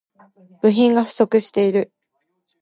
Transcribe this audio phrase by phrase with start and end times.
[0.63, 1.91] 部品が不足している